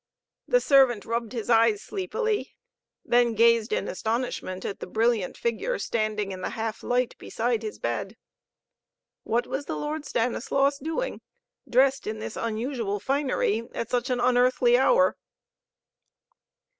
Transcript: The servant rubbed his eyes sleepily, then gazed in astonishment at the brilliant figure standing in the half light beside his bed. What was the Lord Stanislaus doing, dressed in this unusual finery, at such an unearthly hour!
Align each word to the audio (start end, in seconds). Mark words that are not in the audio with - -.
The 0.47 0.59
servant 0.61 1.05
rubbed 1.05 1.31
his 1.31 1.47
eyes 1.47 1.79
sleepily, 1.83 2.55
then 3.05 3.35
gazed 3.35 3.71
in 3.71 3.87
astonishment 3.87 4.65
at 4.65 4.79
the 4.79 4.87
brilliant 4.87 5.37
figure 5.37 5.77
standing 5.77 6.31
in 6.31 6.41
the 6.41 6.49
half 6.57 6.81
light 6.81 7.15
beside 7.19 7.61
his 7.61 7.77
bed. 7.77 8.17
What 9.21 9.45
was 9.45 9.65
the 9.67 9.77
Lord 9.77 10.03
Stanislaus 10.07 10.79
doing, 10.79 11.21
dressed 11.69 12.07
in 12.07 12.17
this 12.17 12.35
unusual 12.35 12.99
finery, 12.99 13.69
at 13.75 13.91
such 13.91 14.09
an 14.09 14.19
unearthly 14.19 14.75
hour! 14.75 15.17